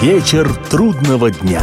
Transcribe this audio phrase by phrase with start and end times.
[0.00, 1.60] Вечер трудного дня.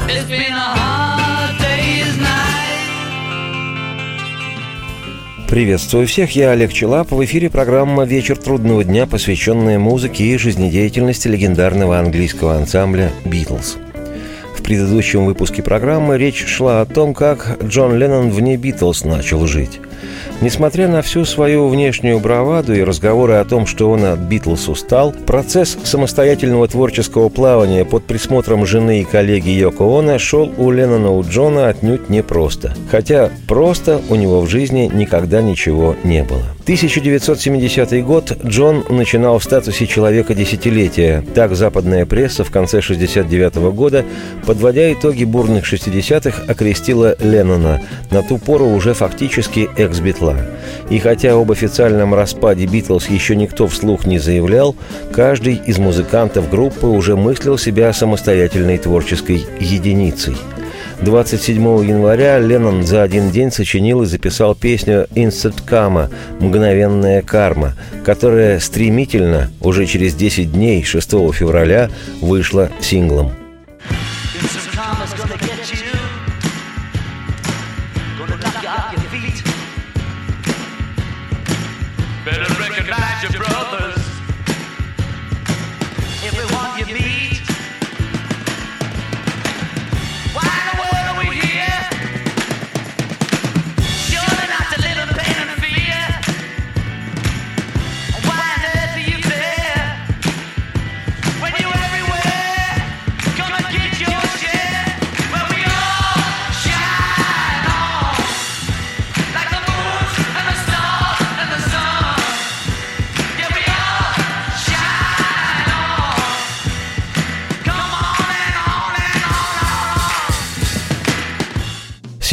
[5.47, 7.11] Приветствую всех, я Олег Челап.
[7.11, 13.77] В эфире программа «Вечер трудного дня», посвященная музыке и жизнедеятельности легендарного английского ансамбля «Битлз».
[14.53, 19.79] В предыдущем выпуске программы речь шла о том, как Джон Леннон вне «Битлз» начал жить.
[20.41, 25.13] Несмотря на всю свою внешнюю браваду и разговоры о том, что он от Битлз устал,
[25.25, 31.23] процесс самостоятельного творческого плавания под присмотром жены и коллеги Йоко Оно шел у Леннона у
[31.23, 32.75] Джона отнюдь непросто.
[32.91, 36.43] Хотя просто у него в жизни никогда ничего не было.
[36.63, 41.23] 1970 год Джон начинал в статусе человека десятилетия.
[41.35, 44.03] Так западная пресса в конце 69 года,
[44.45, 50.37] подводя итоги бурных 60-х, окрестила Леннона, на ту пору уже фактически экс-битла числа.
[50.89, 54.75] И хотя об официальном распаде Битлз еще никто вслух не заявлял,
[55.11, 60.35] каждый из музыкантов группы уже мыслил себя самостоятельной творческой единицей.
[61.01, 66.09] 27 января Леннон за один день сочинил и записал песню «Instant Karma»
[66.39, 67.73] «Мгновенная карма»,
[68.05, 71.89] которая стремительно, уже через 10 дней, 6 февраля,
[72.21, 73.44] вышла синглом.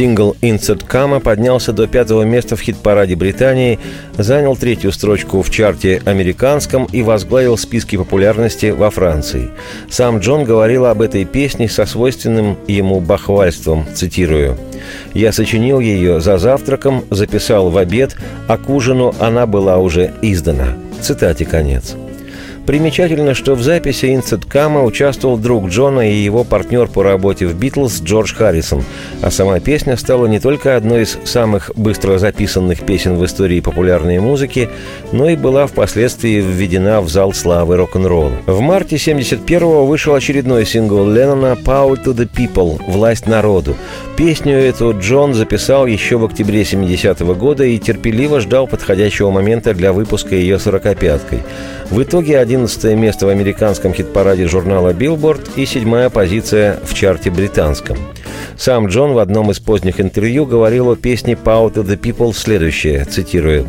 [0.02, 3.78] Сингл «Insert Kama» поднялся до пятого места в хит-параде Британии,
[4.18, 9.50] занял третью строчку в чарте американском и возглавил списки популярности во Франции.
[9.88, 14.58] Сам Джон говорил об этой песне со свойственным ему бахвальством, цитирую.
[15.14, 18.16] «Я сочинил ее за завтраком, записал в обед,
[18.48, 20.74] а к ужину она была уже издана».
[21.00, 21.94] Цитате конец.
[22.66, 28.00] Примечательно, что в записи Инцеткама участвовал друг Джона и его партнер по работе в «Битлз»
[28.02, 28.84] Джордж Харрисон,
[29.20, 34.20] а сама песня стала не только одной из самых быстро записанных песен в истории популярной
[34.20, 34.68] музыки,
[35.10, 38.32] но и была впоследствии введена в зал славы рок-н-ролла.
[38.46, 43.74] В марте 71-го вышел очередной сингл Леннона «Power to the People»– «Власть народу».
[44.16, 49.92] Песню эту Джон записал еще в октябре 70-го года и терпеливо ждал подходящего момента для
[49.92, 51.40] выпуска ее сорокопяткой.
[51.90, 57.96] В итоге 11 место в американском хит-параде журнала Billboard и седьмая позиция в чарте британском.
[58.58, 63.06] Сам Джон в одном из поздних интервью говорил о песне «Power to the People» следующее,
[63.06, 63.66] цитирую.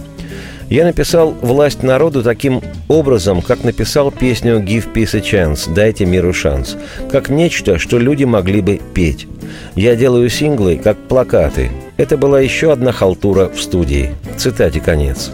[0.69, 6.33] «Я написал «Власть народу» таким образом, как написал песню «Give Peace a Chance» «Дайте миру
[6.33, 6.75] шанс»,
[7.09, 9.27] как нечто, что люди могли бы петь.
[9.75, 11.71] Я делаю синглы, как плакаты.
[11.95, 14.11] Это была еще одна халтура в студии.
[14.37, 15.31] Цитате конец.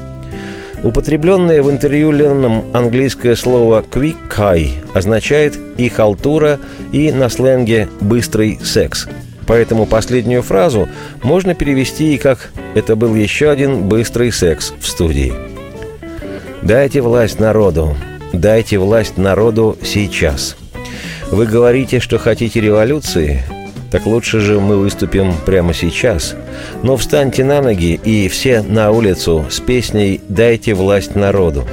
[0.84, 6.60] Употребленное в интервью Ленном английское слово «quick high» означает и халтура,
[6.94, 9.08] и на сленге «быстрый секс».
[9.46, 10.88] Поэтому последнюю фразу
[11.22, 15.34] можно перевести и как «это был еще один быстрый секс в студии».
[16.62, 17.96] Дайте власть народу.
[18.32, 20.56] Дайте власть народу сейчас.
[21.32, 23.44] Вы говорите, что хотите революции?
[23.92, 26.36] Так лучше же мы выступим прямо сейчас.
[26.84, 31.66] Но встаньте на ноги и все на улицу с песней «Дайте власть народу».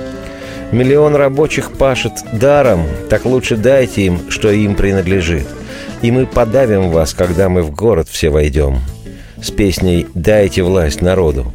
[0.73, 5.47] Миллион рабочих пашет даром, так лучше дайте им, что им принадлежит.
[6.03, 8.81] И мы подавим вас, когда мы в город все войдем.
[9.41, 11.53] С песней «Дайте власть народу».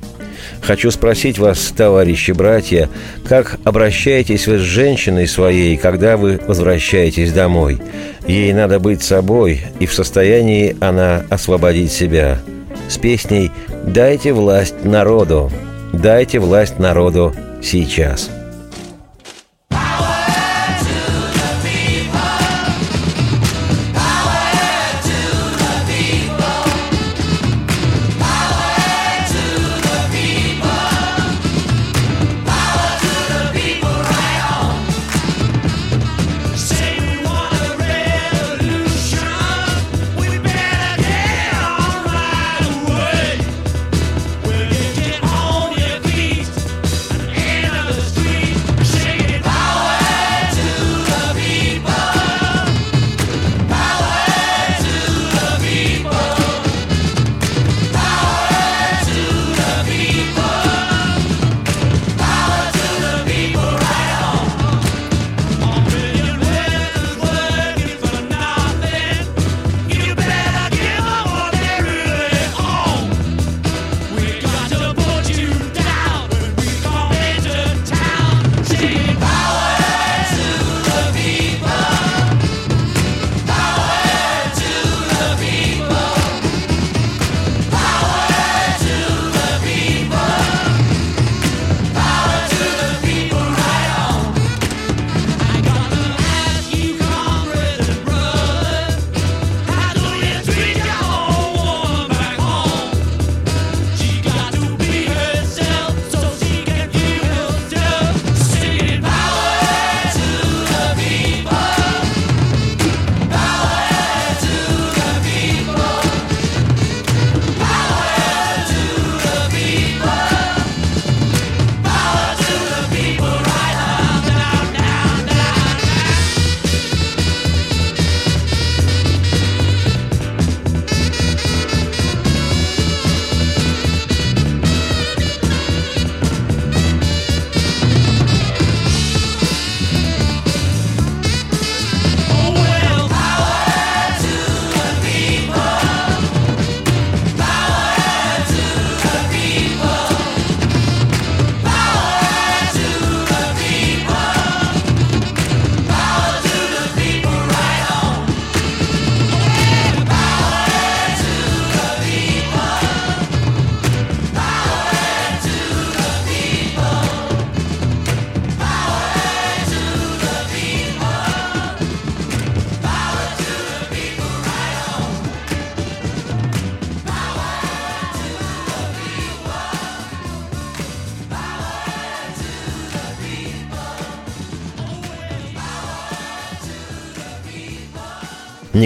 [0.61, 2.89] Хочу спросить вас, товарищи братья,
[3.27, 7.79] как обращаетесь вы с женщиной своей, когда вы возвращаетесь домой?
[8.27, 12.39] Ей надо быть собой, и в состоянии она освободить себя.
[12.87, 13.51] С песней
[13.85, 15.51] «Дайте власть народу».
[15.93, 18.29] Дайте власть народу сейчас.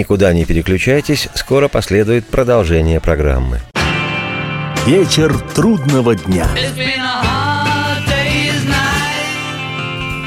[0.06, 3.58] Никуда не переключайтесь, скоро последует продолжение программы.
[4.86, 6.46] Вечер трудного дня.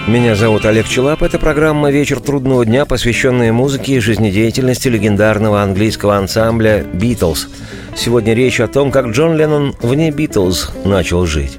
[0.06, 1.24] Меня зовут Олег Челап.
[1.24, 7.48] Это программа «Вечер трудного дня», посвященная музыке и жизнедеятельности легендарного английского ансамбля «Битлз».
[7.96, 11.58] Сегодня речь о том, как Джон Леннон вне «Битлз» начал жить.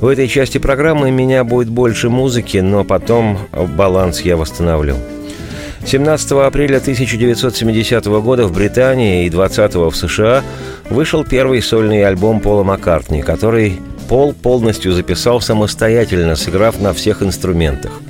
[0.00, 3.38] В этой части программы меня будет больше музыки, но потом
[3.76, 4.96] баланс я восстановлю.
[5.84, 10.42] 17 апреля 1970 года в Британии и 20 в США
[10.88, 18.00] вышел первый сольный альбом Пола Маккартни, который Пол полностью записал самостоятельно, сыграв на всех инструментах.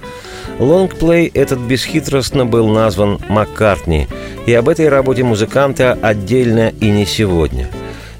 [0.58, 4.08] Лонгплей этот бесхитростно был назван «Маккартни»,
[4.46, 7.68] и об этой работе музыканта отдельно и не сегодня.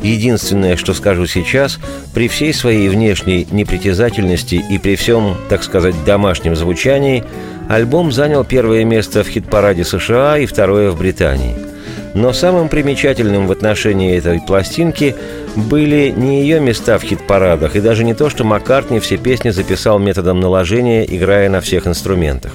[0.03, 1.79] Единственное, что скажу сейчас,
[2.15, 7.25] при всей своей внешней непритязательности и при всем, так сказать, домашнем звучании,
[7.71, 11.57] альбом занял первое место в хит-параде США и второе в Британии–
[12.15, 15.15] но самым примечательным в отношении этой пластинки
[15.55, 19.99] были не ее места в хит-парадах, и даже не то, что Маккартни все песни записал
[19.99, 22.53] методом наложения, играя на всех инструментах.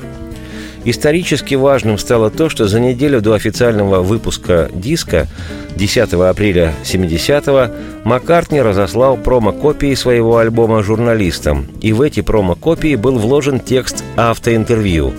[0.86, 5.28] Исторически важным стало то, что за неделю до официального выпуска диска
[5.76, 7.74] 10 апреля 70-го
[8.04, 15.14] Маккартни разослал промо-копии своего альбома журналистам, и в эти промо-копии был вложен текст автоинтервью.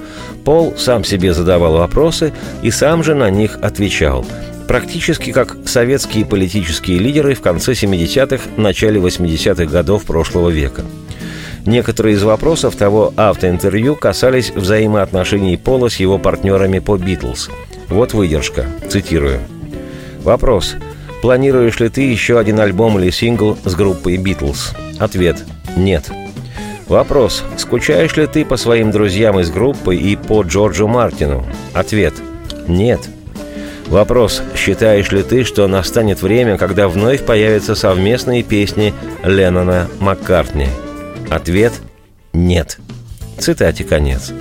[0.45, 2.33] Пол сам себе задавал вопросы
[2.63, 4.25] и сам же на них отвечал.
[4.69, 10.83] Практически как советские политические лидеры в конце 70-х, начале 80-х годов прошлого века.
[11.67, 17.51] Некоторые из вопросов того автоинтервью касались взаимоотношений Пола с его партнерами по «Битлз».
[17.89, 19.41] Вот выдержка, цитирую.
[20.23, 20.77] Вопрос.
[21.23, 24.75] Планируешь ли ты еще один альбом или сингл с группой «Битлз»?
[25.01, 25.45] Ответ.
[25.77, 26.09] Нет.
[26.87, 27.43] Вопрос.
[27.57, 31.45] Скучаешь ли ты по своим друзьям из группы и по Джорджу Мартину?
[31.75, 32.15] Ответ.
[32.69, 33.01] Нет.
[33.89, 34.41] Вопрос.
[34.55, 38.95] Считаешь ли ты, что настанет время, когда вновь появятся совместные песни
[39.25, 40.69] Леннона Маккартни?
[41.31, 41.73] Ответ–
[42.33, 42.79] нет.
[43.39, 44.33] Цитате конец.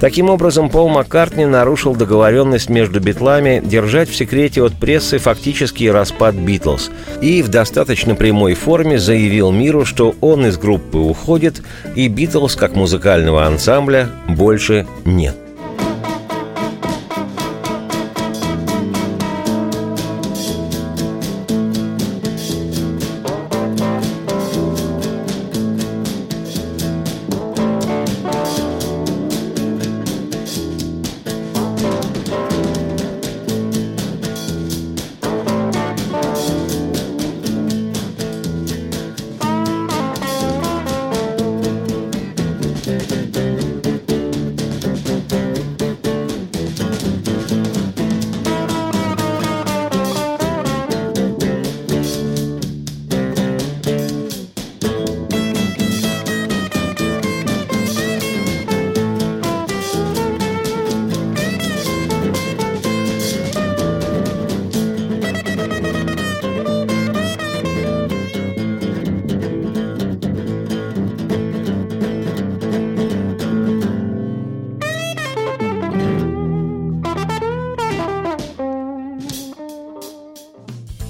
[0.00, 6.34] Таким образом, Пол Маккартни нарушил договоренность между битлами держать в секрете от прессы фактический распад
[6.34, 6.90] Битлз
[7.22, 11.62] и в достаточно прямой форме заявил миру, что он из группы уходит
[11.94, 15.45] и Битлз как музыкального ансамбля больше нет.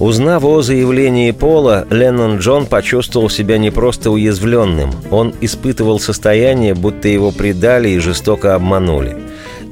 [0.06, 4.92] Узнав о заявлении Пола, Леннон Джон почувствовал себя не просто уязвленным.
[5.10, 9.16] Он испытывал состояние, будто его предали и жестоко обманули.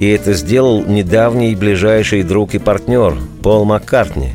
[0.00, 3.14] И это сделал недавний ближайший друг и партнер
[3.44, 4.32] Пол Маккартни.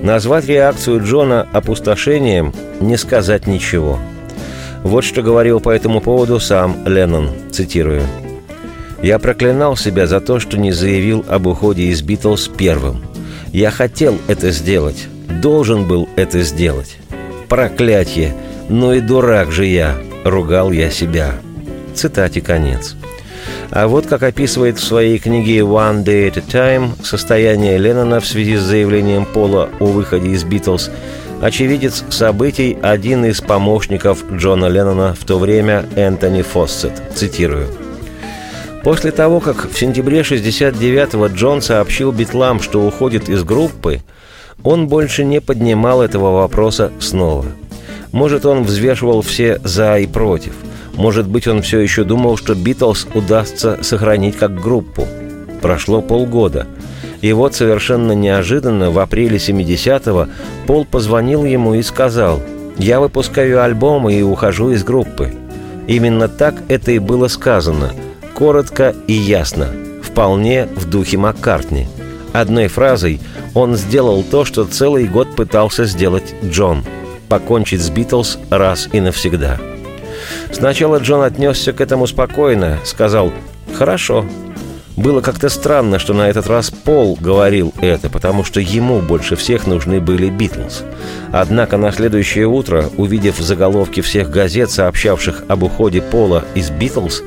[0.00, 3.98] Назвать реакцию Джона опустошением– не сказать ничего.
[4.82, 8.04] Вот что говорил по этому поводу сам Леннон, цитирую.
[9.02, 13.02] «Я проклинал себя за то, что не заявил об уходе из Битлз первым.
[13.52, 16.96] Я хотел это сделать, должен был это сделать.
[17.48, 18.34] Проклятье!
[18.68, 21.34] Ну и дурак же я!»— ругал я себя.
[21.94, 22.96] Цитате конец.
[23.70, 28.26] А вот как описывает в своей книге «One Day at a Time» состояние Леннона в
[28.26, 30.90] связи с заявлением Пола о выходе из «Битлз»,
[31.40, 36.92] очевидец событий один из помощников Джона Леннона в то время Энтони Фоссет.
[37.14, 37.68] Цитирую.
[38.82, 44.02] После того, как в сентябре 69-го Джон сообщил Битлам, что уходит из группы,
[44.62, 47.46] он больше не поднимал этого вопроса снова.
[48.12, 50.54] Может, он взвешивал все «за» и «против».
[50.94, 55.06] Может быть, он все еще думал, что «Битлз» удастся сохранить как группу.
[55.60, 56.68] Прошло полгода.
[57.20, 60.28] И вот совершенно неожиданно в апреле 70-го
[60.66, 62.40] Пол позвонил ему и сказал
[62.78, 65.32] «Я выпускаю альбом и ухожу из группы».
[65.88, 67.92] Именно так это и было сказано,
[68.34, 69.68] коротко и ясно,
[70.02, 71.88] вполне в духе Маккартни–
[72.34, 73.20] Одной фразой
[73.54, 76.84] он сделал то, что целый год пытался сделать Джон–
[77.28, 79.60] покончить с Битлз раз и навсегда.
[80.50, 83.32] Сначала Джон отнесся к этому спокойно, сказал
[83.74, 84.26] «Хорошо,
[84.96, 89.68] было как-то странно, что на этот раз Пол говорил это, потому что ему больше всех
[89.68, 90.82] нужны были Битлз.
[91.32, 97.22] Однако на следующее утро, увидев заголовки всех газет, сообщавших об уходе Пола из Битлз,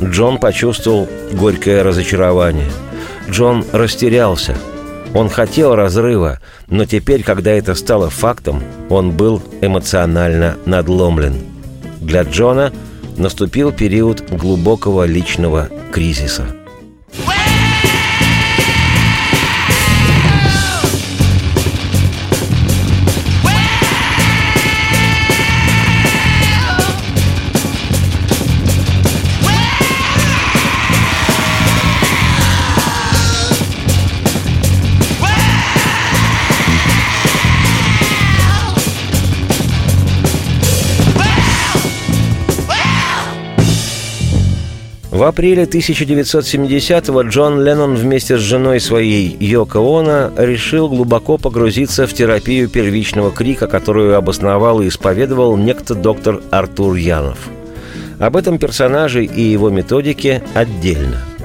[0.00, 2.70] Джон почувствовал горькое разочарование.
[3.30, 4.56] Джон растерялся.
[5.14, 11.34] Он хотел разрыва, но теперь, когда это стало фактом, он был эмоционально надломлен.
[12.00, 12.72] Для Джона
[13.16, 16.55] наступил период глубокого личного кризиса.
[45.16, 52.12] В апреле 1970-го Джон Леннон вместе с женой своей Йоко Оно решил глубоко погрузиться в
[52.12, 57.38] терапию первичного крика, которую обосновал и исповедовал некто доктор Артур Янов.
[58.18, 61.24] Об этом персонаже и его методике отдельно–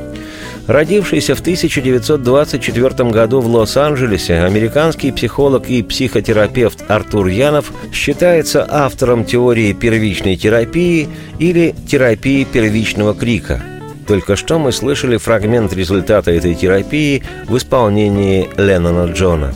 [0.72, 9.74] Родившийся в 1924 году в Лос-Анджелесе, американский психолог и психотерапевт Артур Янов считается автором теории
[9.74, 11.10] первичной терапии
[11.40, 13.62] или терапии первичного крика.
[14.08, 19.54] Только что мы слышали фрагмент результата этой терапии в исполнении Леннона Джона.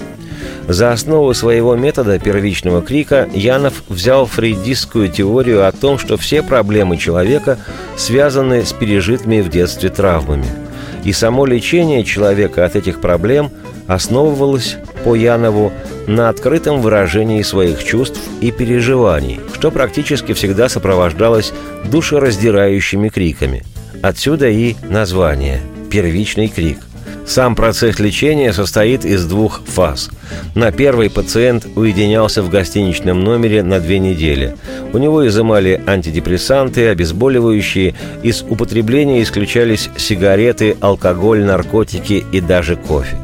[0.67, 6.97] За основу своего метода первичного крика Янов взял фрейдистскую теорию о том, что все проблемы
[6.97, 7.57] человека
[7.95, 10.47] связаны с пережитыми в детстве травмами–
[11.05, 13.51] и само лечение человека от этих проблем
[13.87, 15.71] основывалось по Янову
[16.07, 21.53] на открытом выражении своих чувств и переживаний, что практически всегда сопровождалось
[21.85, 23.63] душераздирающими криками.
[24.01, 26.79] Отсюда и название «первичный крик».
[27.25, 30.09] Сам процесс лечения состоит из двух фаз.
[30.53, 34.55] На первой пациент уединялся в гостиничном номере на две недели.
[34.93, 43.17] У него изымали антидепрессанты, обезболивающие, из употребления исключались сигареты, алкоголь, наркотики и даже кофе.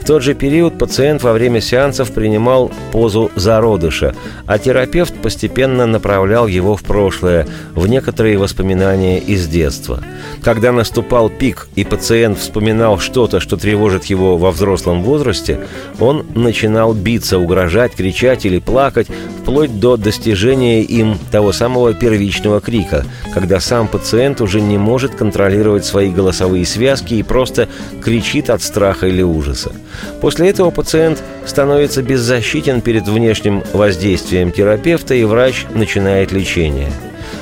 [0.00, 4.14] В тот же период пациент во время сеансов принимал позу зародыша,
[4.46, 10.02] а терапевт постепенно направлял его в прошлое, в некоторые воспоминания из детства.
[10.42, 15.60] Когда наступал пик, и пациент вспоминал что-то, что тревожит его во взрослом возрасте,
[16.00, 19.06] он начинал биться, угрожать, кричать или плакать,
[19.42, 23.04] вплоть до достижения им того самого первичного крика,
[23.34, 27.68] когда сам пациент уже не может контролировать свои голосовые связки и просто
[28.02, 29.72] кричит от страха или ужаса.
[30.20, 36.90] После этого пациент становится беззащитен перед внешним воздействием терапевта, и врач начинает лечение.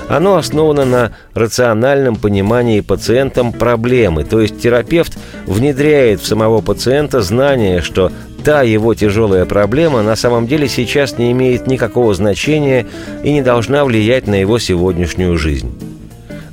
[0.08, 7.82] Оно основано на рациональном понимании пациентом проблемы, то есть терапевт внедряет в самого пациента знание,
[7.82, 8.10] что
[8.42, 12.86] та его тяжелая проблема на самом деле сейчас не имеет никакого значения
[13.22, 15.87] и не должна влиять на его сегодняшнюю жизнь.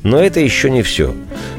[0.05, 1.15] Но это еще не все.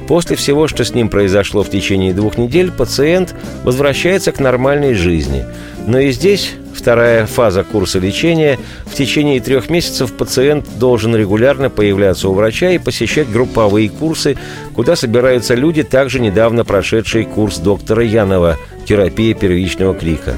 [0.07, 3.35] После всего, что с ним произошло в течение двух недель, пациент
[3.65, 5.45] возвращается к нормальной жизни.
[5.89, 8.57] Но и здесь вторая фаза курса лечения.
[8.85, 14.39] В течение трех месяцев пациент должен регулярно появляться у врача и посещать групповые курсы,
[14.75, 20.35] куда собираются люди, также недавно прошедшие курс доктора Янова «Терапия первичного крика».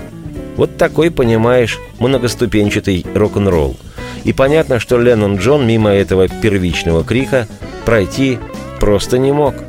[0.57, 3.77] Вот такой, понимаешь, многоступенчатый рок-н-ролл.
[4.25, 7.46] И понятно, что Леннон Джон мимо этого первичного крика
[7.84, 8.38] пройти
[8.80, 9.54] просто не мог–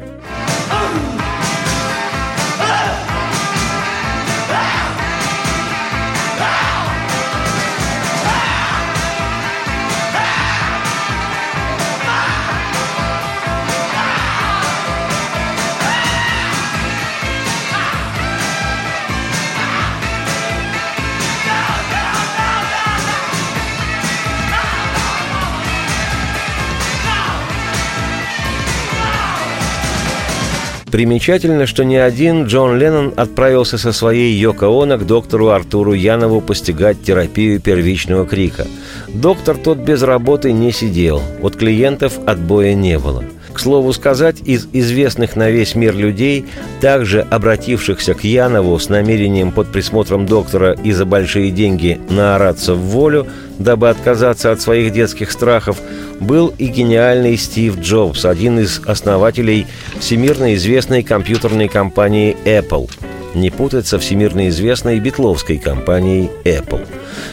[30.92, 36.42] Примечательно, что не один Джон Леннон отправился со своей Йоко Оно к доктору Артуру Янову
[36.42, 38.66] постигать терапию первичного крика.
[39.08, 43.24] Доктор тот без работы не сидел, от клиентов отбоя не было.
[43.54, 46.46] К слову сказать, из известных на весь мир людей,
[46.82, 52.80] также обратившихся к Янову с намерением под присмотром доктора и за большие деньги наораться в
[52.80, 55.82] волю, дабы отказаться от своих детских страхов,
[56.20, 59.68] был и гениальный Стив Джобс, один из основателей
[60.00, 62.90] всемирно известной компьютерной компании Apple.
[63.36, 66.86] не путать со всемирно известной битловской компанией Apple.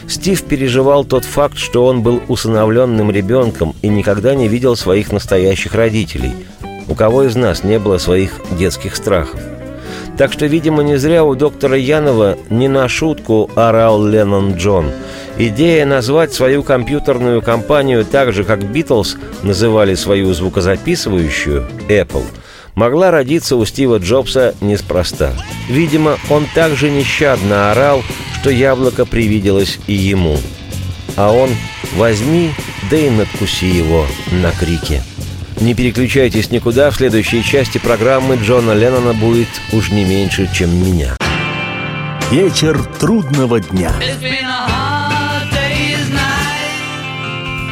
[0.07, 5.73] Стив переживал тот факт, что он был усыновленным ребенком и никогда не видел своих настоящих
[5.73, 6.33] родителей.
[6.87, 9.39] У кого из нас не было своих детских страхов?
[10.17, 14.91] Так что, видимо, не зря у доктора Янова не на шутку орал Леннон Джон.
[15.39, 22.25] Идея назвать свою компьютерную компанию так же, как Битлз называли свою звукозаписывающую Apple,
[22.73, 25.33] могла родиться у Стива Джобса неспроста.
[25.69, 28.01] Видимо, он также нещадно орал,
[28.39, 30.37] что яблоко привиделось и ему.
[31.15, 31.51] А он
[31.95, 32.51] «возьми,
[32.89, 35.03] да и надкуси его» на крике.
[35.61, 41.15] Не переключайтесь никуда, в следующей части программы Джона Леннона будет уж не меньше, чем меня.
[42.31, 43.91] Вечер трудного дня.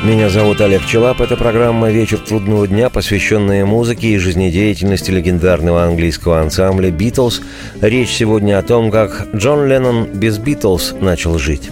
[0.06, 1.20] Меня зовут Олег Челап.
[1.20, 7.42] Это программа «Вечер трудного дня», посвященная музыке и жизнедеятельности легендарного английского ансамбля «Битлз».
[7.82, 11.72] Речь сегодня о том, как Джон Леннон без «Битлз» начал жить.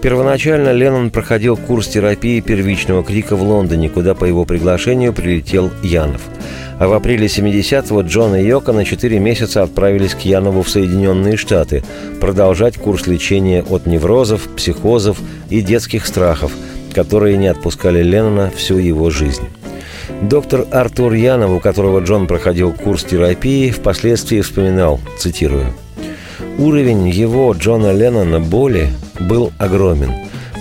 [0.00, 6.20] Первоначально Леннон проходил курс терапии первичного крика в Лондоне, куда по его приглашению прилетел Янов.
[6.78, 11.36] А в апреле 70-го Джон и Йока на 4 месяца отправились к Янову в Соединенные
[11.36, 11.82] Штаты
[12.20, 15.18] продолжать курс лечения от неврозов, психозов
[15.50, 16.52] и детских страхов,
[16.92, 19.48] которые не отпускали Леннона всю его жизнь.
[20.22, 25.72] Доктор Артур Янов, у которого Джон проходил курс терапии, впоследствии вспоминал, цитирую,
[26.58, 30.12] «Уровень его, Джона Леннона, боли был огромен.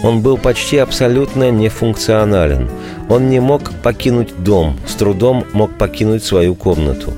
[0.01, 2.69] Он был почти абсолютно нефункционален.
[3.09, 7.13] Он не мог покинуть дом, с трудом мог покинуть свою комнату.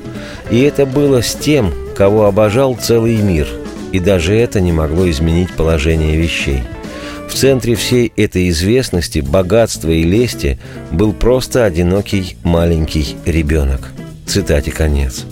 [0.50, 3.47] И это было с тем, кого обожал целый мир.
[3.91, 6.63] И даже это не могло изменить положение вещей.
[7.32, 10.60] В центре всей этой известности, богатства и лести
[10.91, 13.88] был просто одинокий маленький ребенок.
[14.28, 15.26] Цитате конец.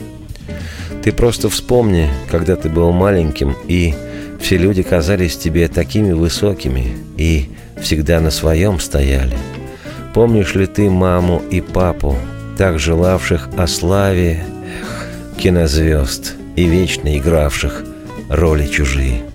[1.03, 3.93] Ты просто вспомни, когда ты был маленьким и
[4.39, 7.49] все люди казались тебе такими высокими и
[7.81, 9.38] всегда на своем стояли.
[10.13, 12.15] Помнишь ли ты маму и папу,
[12.57, 14.45] так желавших о славе
[14.81, 17.83] эх, кинозвезд и вечно игравших
[18.29, 19.28] роли чужие?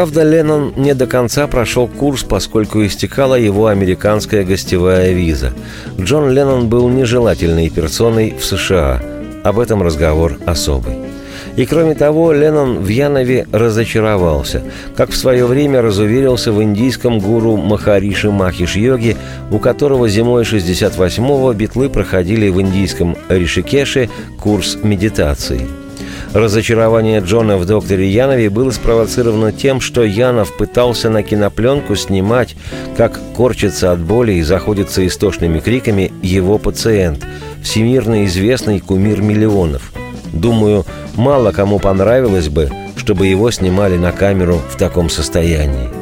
[0.00, 5.52] Правда, Леннон не до конца прошел курс, поскольку истекала его американская гостевая виза.
[6.00, 9.02] Джон Леннон был нежелательной персоной в США.
[9.44, 10.94] Об этом разговор особый.
[11.56, 14.62] И кроме того, Леннон в Янове разочаровался,
[14.96, 19.18] как в свое время разуверился в индийском гуру Махариши Махиш Йоги,
[19.50, 24.08] у которого зимой 68-го битлы проходили в индийском Ришикеше
[24.38, 25.68] курс медитации–
[26.32, 32.54] Разочарование Джона в докторе Янове было спровоцировано тем, что Янов пытался на кинопленку снимать,
[32.96, 37.26] как корчится от боли и заходится истошными криками его пациент,
[37.62, 39.92] всемирно известный кумир миллионов.
[40.32, 45.99] Думаю, мало кому понравилось бы, чтобы его снимали на камеру в таком состоянии.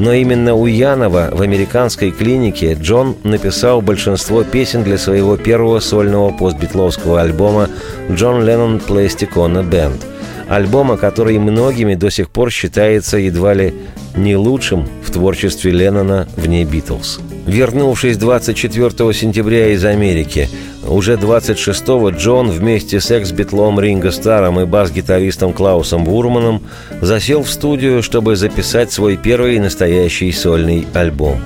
[0.00, 6.32] Но именно у Янова в американской клинике Джон написал большинство песен для своего первого сольного
[6.32, 7.68] постбитловского альбома
[8.10, 10.00] «Джон Леннон Пластикона Бенд»,
[10.48, 13.74] альбома, который многими до сих пор считается едва ли
[14.16, 17.20] не лучшим в творчестве Леннона вне Битлз.
[17.46, 20.48] Вернувшись 24 сентября из Америки,
[20.86, 26.62] уже 26-го Джон вместе с экс-битлом Ринго Старом и бас-гитаристом Клаусом Бурманом
[27.00, 31.40] засел в студию, чтобы записать свой первый настоящий сольный альбом.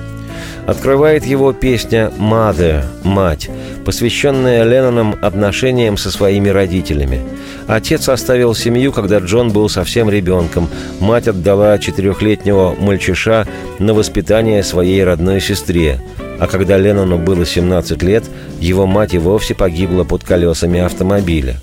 [0.65, 3.49] Открывает его песня «Mother»– «Мать»,
[3.85, 7.21] посвященная Леннонам отношениям со своими родителями.
[7.67, 10.69] Отец оставил семью, когда Джон был совсем ребенком.
[10.99, 13.47] Мать отдала четырехлетнего мальчиша
[13.79, 15.99] на воспитание своей родной сестре.
[16.39, 18.25] А когда Леннону было 17 лет,
[18.59, 21.55] его мать и вовсе погибла под колесами автомобиля.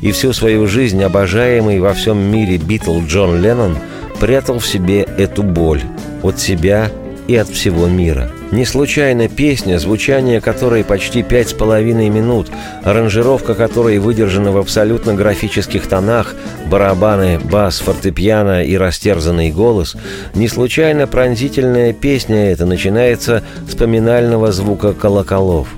[0.00, 3.76] И всю свою жизнь обожаемый во всем мире Битл Джон Леннон
[4.18, 5.82] прятал в себе эту боль
[6.22, 6.90] от себя
[7.30, 12.48] и от всего мира– не случайно песня, звучание которой почти пять с половиной минут,
[12.82, 16.34] аранжировка которой выдержана в абсолютно графических тонах,
[16.66, 19.96] барабаны, бас, фортепиано и растерзанный голос,
[20.34, 25.68] не случайно пронзительная песня эта начинается с поминального звука колоколов.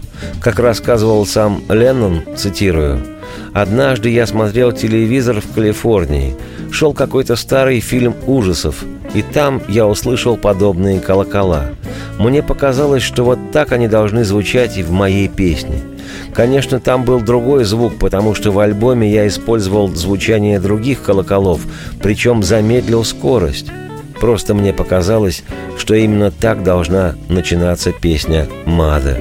[0.41, 3.01] Как рассказывал сам Леннон, цитирую,
[3.53, 6.37] «Однажды я смотрел телевизор в Калифорнии.
[6.71, 8.83] Шел какой-то старый фильм ужасов,
[9.15, 11.67] и там я услышал подобные колокола.
[12.19, 15.83] Мне показалось, что вот так они должны звучать и в моей песне.
[16.35, 21.61] Конечно, там был другой звук, потому что в альбоме я использовал звучание других колоколов,
[22.03, 23.67] причем замедлил скорость.
[24.21, 25.43] Просто мне показалось,
[25.77, 29.19] что именно так должна начинаться песня «Мада».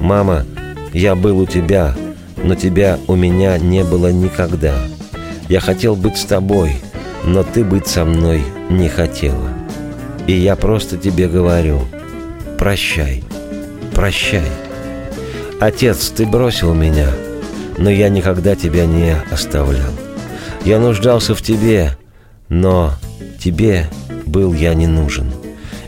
[0.00, 0.44] «Мама,
[0.92, 1.94] я был у тебя,
[2.42, 4.74] но тебя у меня не было никогда.
[5.48, 6.76] Я хотел быть с тобой,
[7.24, 9.64] но ты быть со мной не хотела».
[10.26, 11.82] И я просто тебе говорю,
[12.58, 13.22] прощай,
[13.94, 14.48] прощай.
[15.60, 17.08] Отец, ты бросил меня,
[17.76, 19.92] но я никогда тебя не оставлял.
[20.64, 21.98] Я нуждался в тебе,
[22.48, 22.92] но
[23.38, 23.86] тебе
[24.24, 25.30] был я не нужен.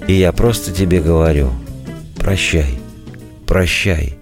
[0.06, 1.50] И я просто тебе говорю,
[2.18, 2.78] прощай,
[3.46, 4.18] прощай.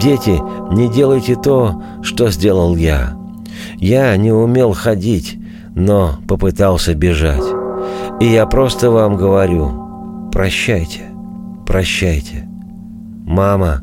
[0.00, 0.40] Дети,
[0.72, 3.14] не делайте то, что сделал я.
[3.76, 5.38] Я не умел ходить,
[5.74, 7.44] но попытался бежать.
[8.20, 11.02] И я просто вам говорю, прощайте,
[11.66, 12.48] прощайте.
[13.26, 13.82] Мама,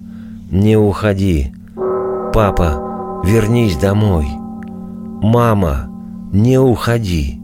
[0.52, 1.54] не уходи.
[2.34, 4.28] Папа, вернись домой.
[5.21, 5.89] Мама,
[6.32, 7.41] не уходи.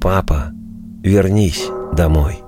[0.00, 0.52] Папа,
[1.02, 2.42] вернись домой.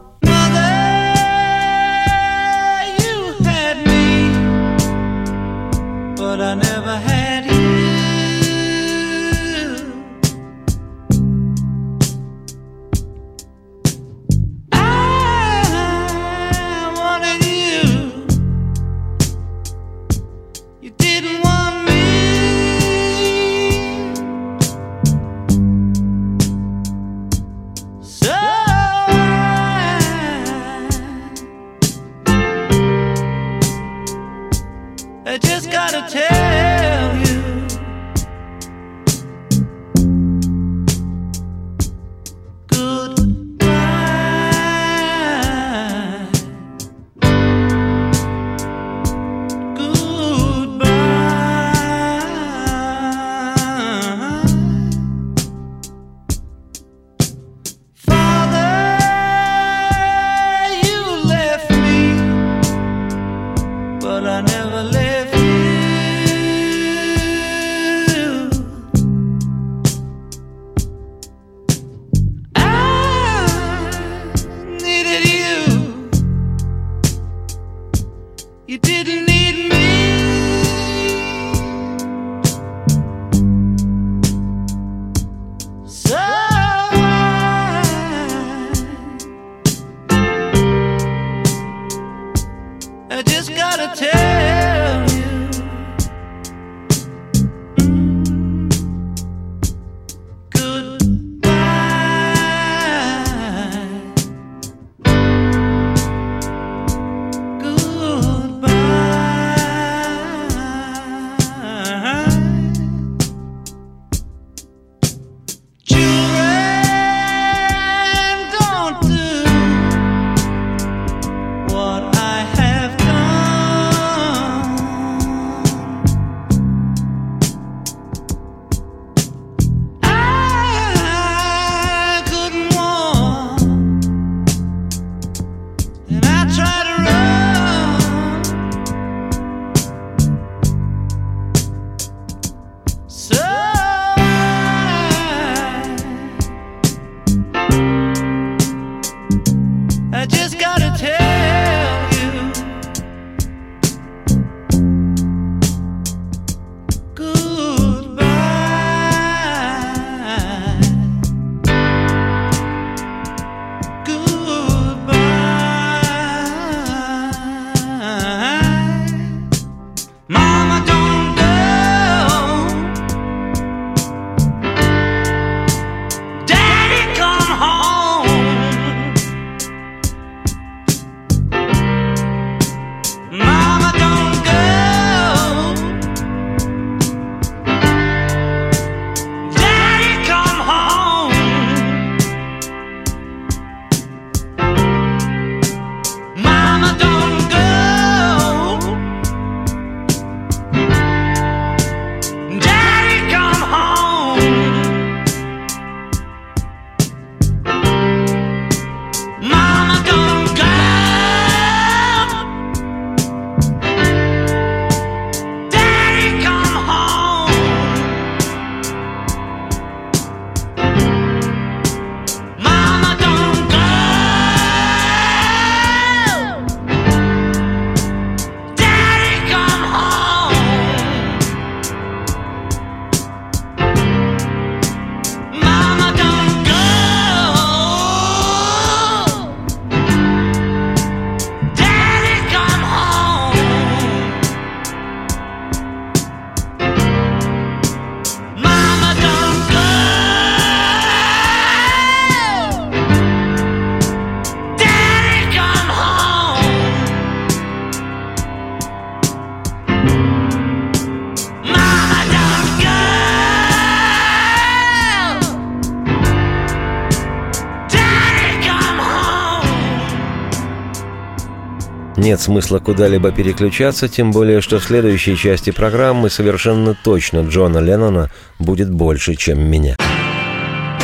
[272.23, 278.31] Нет смысла куда-либо переключаться, тем более, что в следующей части программы совершенно точно Джона Леннона
[278.61, 279.97] будет больше, чем меня.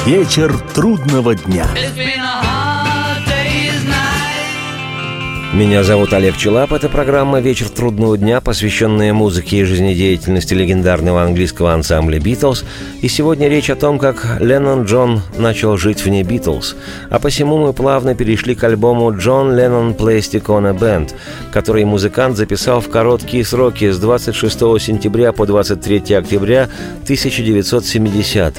[0.07, 1.67] Вечер трудного дня.
[5.55, 6.75] Меня зовут Олег Челап.
[6.75, 12.67] Это программа «Вечер трудного дня», посвященная музыке и жизнедеятельности легендарного английского ансамбля «Битлз».
[13.01, 16.77] И сегодня речь о том, как Леннон Джон начал жить вне «Битлз».
[17.09, 21.15] А посему мы плавно перешли к альбому «Джон Леннон a Band»,
[21.51, 26.69] который музыкант записал в короткие сроки с 26 сентября по 23 октября
[27.05, 28.55] 1970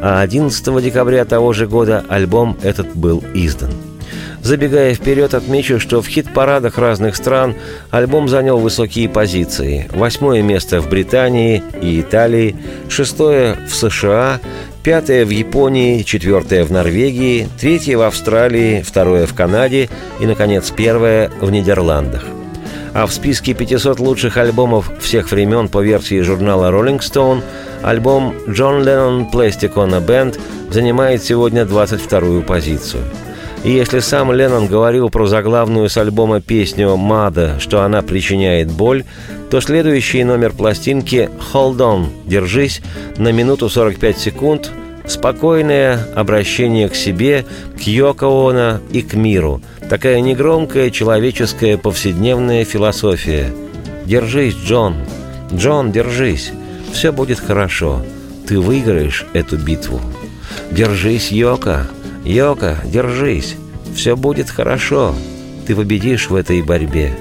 [0.00, 3.87] а 11 декабря того же года альбом этот был издан.
[4.42, 7.54] Забегая вперед, отмечу, что в хит-парадах разных стран
[7.90, 9.88] альбом занял высокие позиции.
[9.92, 12.56] Восьмое место в Британии и Италии,
[12.88, 14.40] шестое в США,
[14.82, 19.88] пятое в Японии, четвертое в Норвегии, третье в Австралии, второе в Канаде
[20.20, 22.24] и, наконец, первое в Нидерландах.
[22.94, 27.42] А в списке 500 лучших альбомов всех времен по версии журнала Rolling Stone
[27.82, 33.02] альбом «John Lennon Plastic on a Band» занимает сегодня 22-ю позицию–
[33.68, 39.04] и если сам Леннон говорил про заглавную с альбома песню «Мада», что она причиняет боль,
[39.50, 42.80] то следующий номер пластинки «Hold on»– «Держись»
[43.18, 44.70] на минуту 45 секунд–
[45.06, 47.44] спокойное обращение к себе,
[47.76, 49.60] к Йоко Оно и к миру.
[49.90, 53.52] Такая негромкая человеческая повседневная философия.
[54.06, 54.96] «Держись, Джон!
[55.52, 56.52] Джон, держись!
[56.94, 58.02] Все будет хорошо.
[58.46, 60.00] Ты выиграешь эту битву.
[60.70, 61.86] Держись, Йока!
[62.28, 63.56] «Йока, держись!
[63.94, 65.14] Все будет хорошо!
[65.66, 67.12] Ты победишь в этой борьбе!»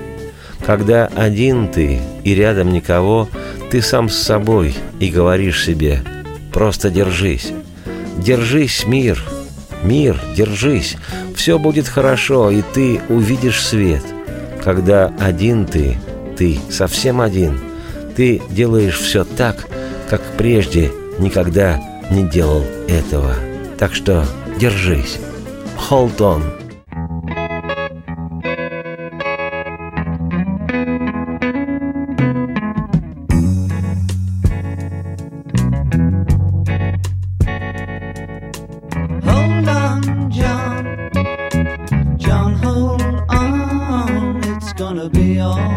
[0.65, 3.29] Когда один ты и рядом никого,
[3.71, 6.01] ты сам с собой и говоришь себе
[6.51, 7.53] «Просто держись!
[8.17, 9.23] Держись, мир!
[9.81, 10.97] Мир, держись!
[11.35, 14.03] Все будет хорошо, и ты увидишь свет!»
[14.61, 15.95] Когда один ты,
[16.37, 17.57] ты совсем один,
[18.17, 19.67] ты делаешь все так,
[20.09, 23.35] как прежде никогда не делал этого.
[23.79, 24.25] Так что
[24.59, 25.19] Держись.
[25.77, 26.41] Hold on.
[42.17, 42.53] John.
[42.63, 44.41] Hold on.
[44.43, 45.76] It's gonna be alright.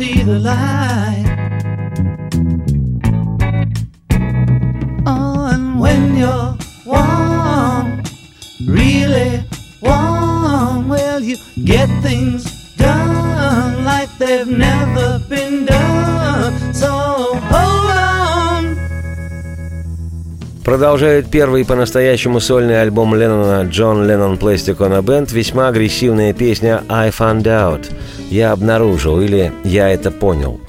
[0.00, 1.26] See the light.
[5.06, 8.02] Oh, and when you're warm,
[8.66, 9.44] really
[9.82, 12.44] warm, well, you get things
[12.76, 15.19] done like they've never
[20.70, 26.84] Продолжает первый по-настоящему сольный альбом Леннона «Джон Леннон Plastic on a Band» весьма агрессивная песня
[26.88, 27.86] «I Found Out»,
[28.30, 30.60] «Я обнаружил» или «Я это понял».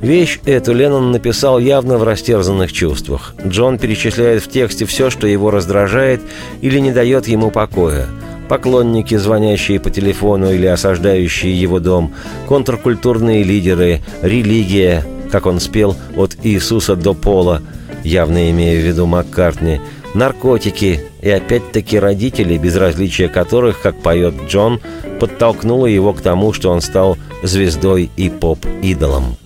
[0.00, 3.34] Вещь эту Леннон написал явно в растерзанных чувствах.
[3.46, 6.22] Джон перечисляет в тексте все, что его раздражает
[6.62, 8.06] или не дает ему покоя.
[8.48, 12.14] Поклонники, звонящие по телефону или осаждающие его дом,
[12.48, 17.60] контркультурные лидеры, религия, как он спел «От Иисуса до пола»,
[18.04, 19.80] явно имея в виду Маккартни,
[20.14, 24.80] наркотики и опять-таки родители, безразличие которых, как поет Джон,
[25.20, 29.36] подтолкнуло его к тому, что он стал звездой и поп-идолом.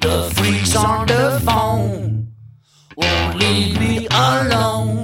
[0.00, 2.28] The freaks on the phone
[2.96, 4.95] won't leave me alone.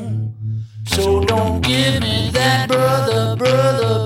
[1.03, 4.02] So don't give me that brother, brother,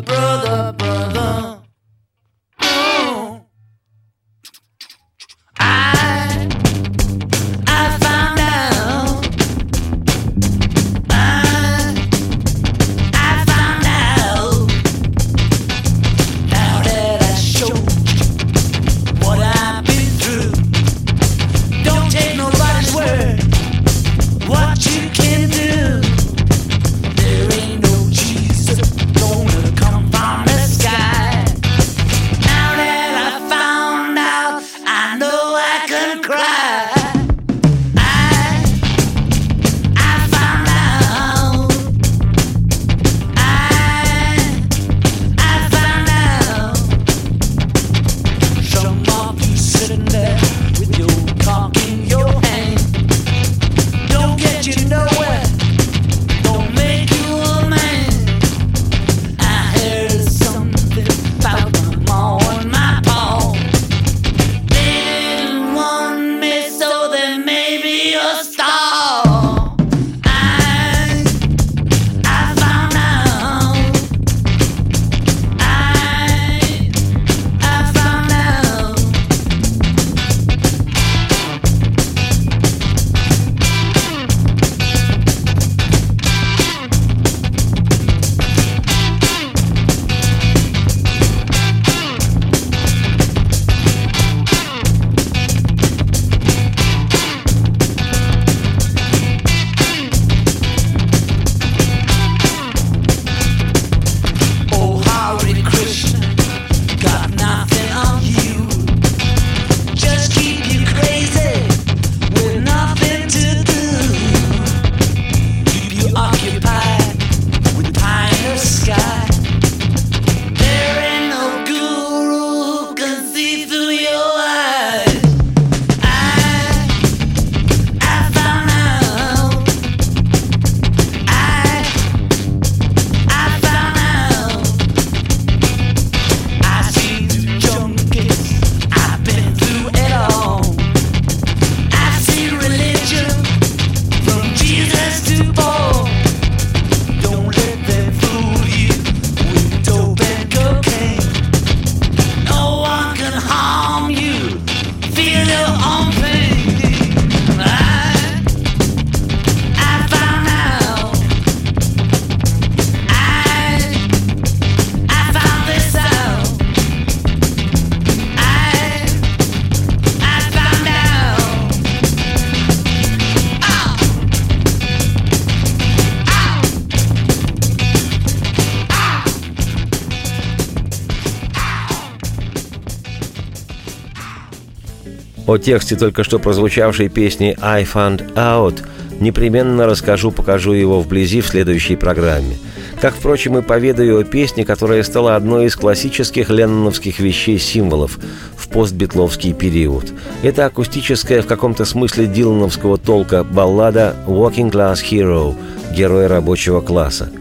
[185.67, 188.85] тексте только что прозвучавшей песни «I Found Out»
[189.19, 192.56] непременно расскажу, покажу его вблизи в следующей программе.
[193.00, 198.21] Как, впрочем, и поведаю о песне, которая стала одной из классических ленноновских вещей-символов
[198.56, 200.04] в постбитловский период.
[200.44, 205.56] Это акустическая в каком-то смысле дилановского толка баллада «Walking Class Hero»–
[205.96, 207.33] «Герой рабочего класса».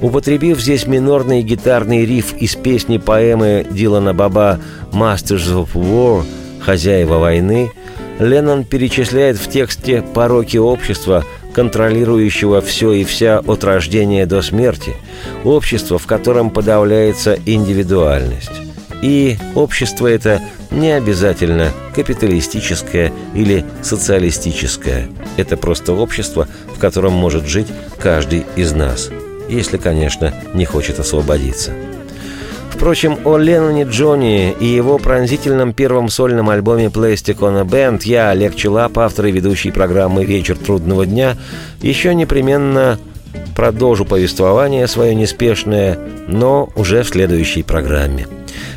[0.00, 4.58] Употребив здесь минорный гитарный риф из песни поэмы Дилана Баба
[4.90, 6.24] «Masters of War»
[6.64, 7.70] «Хозяева войны»,
[8.18, 14.94] Леннон перечисляет в тексте пороки общества, контролирующего все и вся от рождения до смерти,
[15.44, 18.50] общество, в котором подавляется индивидуальность.
[19.02, 20.40] И общество это
[20.70, 25.08] не обязательно капиталистическое или социалистическое.
[25.36, 29.10] Это просто общество, в котором может жить каждый из нас,
[29.48, 31.72] если, конечно, не хочет освободиться.
[32.74, 38.30] Впрочем, о Ленноне Джонни и его пронзительном первом сольном альбоме Plastic on a Band я,
[38.30, 41.36] Олег Челап, автор и ведущий программы «Вечер трудного дня»,
[41.80, 42.98] еще непременно
[43.56, 48.26] продолжу повествование свое неспешное, но уже в следующей программе.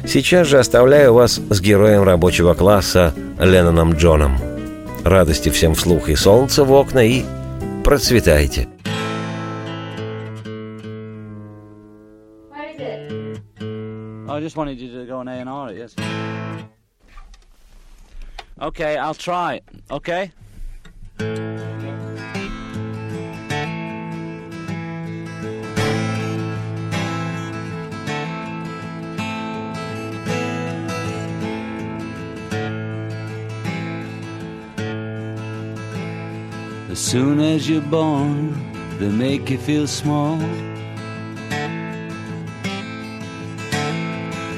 [0.05, 4.37] Сейчас же оставляю вас с героем рабочего класса Ленноном Джоном.
[5.03, 7.23] Радости всем вслух и солнца в окна, и
[7.83, 8.67] процветайте!
[14.37, 15.95] I just wanted you to go and R it, yes.
[18.61, 19.61] Okay, I'll try.
[19.89, 20.31] Okay.
[36.91, 38.53] As soon as you're born,
[38.99, 40.39] they make you feel small.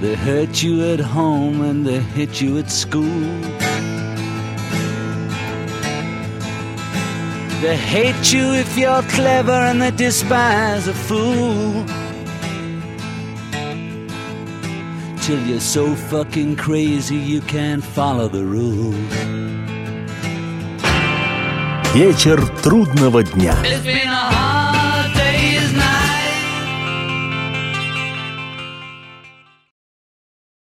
[0.00, 3.26] They hurt you at home and they hit you at school.
[7.62, 11.84] They hate you if you're clever and they despise a fool.
[15.22, 19.12] Till you're so fucking crazy you can't follow the rules.
[21.94, 23.56] Вечер трудного дня.